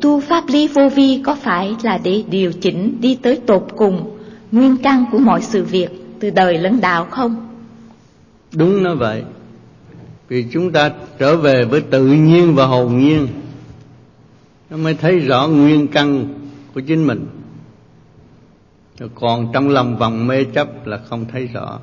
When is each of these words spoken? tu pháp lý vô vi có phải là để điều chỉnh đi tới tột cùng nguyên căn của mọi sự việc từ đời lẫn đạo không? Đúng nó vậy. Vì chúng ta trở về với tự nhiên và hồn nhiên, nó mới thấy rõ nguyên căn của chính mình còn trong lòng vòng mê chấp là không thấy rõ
tu 0.00 0.20
pháp 0.20 0.44
lý 0.48 0.68
vô 0.68 0.88
vi 0.88 1.22
có 1.24 1.34
phải 1.34 1.76
là 1.82 1.98
để 2.04 2.24
điều 2.30 2.52
chỉnh 2.52 2.96
đi 3.00 3.18
tới 3.22 3.40
tột 3.46 3.66
cùng 3.76 4.18
nguyên 4.52 4.76
căn 4.76 5.04
của 5.12 5.18
mọi 5.18 5.42
sự 5.42 5.64
việc 5.64 5.88
từ 6.20 6.30
đời 6.30 6.58
lẫn 6.58 6.80
đạo 6.80 7.06
không? 7.10 7.48
Đúng 8.52 8.82
nó 8.82 8.94
vậy. 8.94 9.22
Vì 10.28 10.46
chúng 10.52 10.72
ta 10.72 10.90
trở 11.18 11.36
về 11.36 11.64
với 11.64 11.80
tự 11.80 12.06
nhiên 12.06 12.54
và 12.54 12.66
hồn 12.66 12.98
nhiên, 12.98 13.28
nó 14.70 14.76
mới 14.76 14.94
thấy 14.94 15.18
rõ 15.18 15.48
nguyên 15.48 15.88
căn 15.88 16.28
của 16.74 16.80
chính 16.80 17.06
mình 17.06 17.26
còn 19.14 19.50
trong 19.52 19.68
lòng 19.68 19.98
vòng 19.98 20.26
mê 20.26 20.44
chấp 20.44 20.86
là 20.86 20.98
không 21.08 21.24
thấy 21.32 21.46
rõ 21.46 21.78